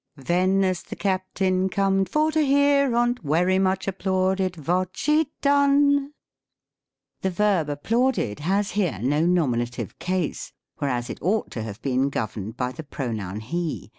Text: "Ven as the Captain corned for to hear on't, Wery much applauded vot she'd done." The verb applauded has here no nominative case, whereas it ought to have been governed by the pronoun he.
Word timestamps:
"Ven 0.17 0.63
as 0.63 0.81
the 0.81 0.95
Captain 0.95 1.69
corned 1.69 2.09
for 2.09 2.31
to 2.31 2.41
hear 2.43 2.95
on't, 2.95 3.23
Wery 3.23 3.59
much 3.61 3.87
applauded 3.87 4.55
vot 4.55 4.89
she'd 4.97 5.29
done." 5.41 6.13
The 7.21 7.29
verb 7.29 7.69
applauded 7.69 8.39
has 8.39 8.71
here 8.71 8.97
no 8.99 9.23
nominative 9.27 9.99
case, 9.99 10.53
whereas 10.79 11.11
it 11.11 11.21
ought 11.21 11.51
to 11.51 11.61
have 11.61 11.83
been 11.83 12.09
governed 12.09 12.57
by 12.57 12.71
the 12.71 12.81
pronoun 12.83 13.41
he. 13.41 13.89